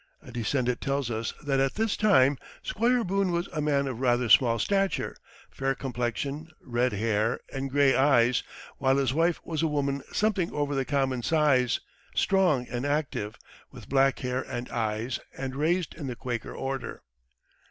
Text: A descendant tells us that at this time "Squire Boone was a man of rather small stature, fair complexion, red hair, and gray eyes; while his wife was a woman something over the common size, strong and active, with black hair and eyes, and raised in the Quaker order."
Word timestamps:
A 0.23 0.31
descendant 0.31 0.81
tells 0.81 1.11
us 1.11 1.31
that 1.43 1.59
at 1.59 1.75
this 1.75 1.95
time 1.95 2.39
"Squire 2.63 3.03
Boone 3.03 3.31
was 3.31 3.45
a 3.53 3.61
man 3.61 3.85
of 3.87 3.99
rather 3.99 4.29
small 4.29 4.57
stature, 4.57 5.15
fair 5.51 5.75
complexion, 5.75 6.47
red 6.59 6.91
hair, 6.93 7.39
and 7.53 7.69
gray 7.69 7.93
eyes; 7.93 8.41
while 8.79 8.97
his 8.97 9.13
wife 9.13 9.39
was 9.45 9.61
a 9.61 9.67
woman 9.67 10.01
something 10.11 10.51
over 10.53 10.73
the 10.73 10.85
common 10.85 11.21
size, 11.21 11.81
strong 12.15 12.65
and 12.67 12.83
active, 12.83 13.35
with 13.69 13.89
black 13.89 14.17
hair 14.21 14.41
and 14.41 14.69
eyes, 14.71 15.19
and 15.37 15.55
raised 15.55 15.93
in 15.93 16.07
the 16.07 16.15
Quaker 16.15 16.55
order." 16.55 17.03